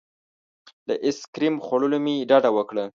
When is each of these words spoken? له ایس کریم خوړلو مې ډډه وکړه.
له 0.87 0.95
ایس 1.05 1.19
کریم 1.33 1.55
خوړلو 1.65 1.97
مې 2.03 2.15
ډډه 2.29 2.49
وکړه. 2.53 2.85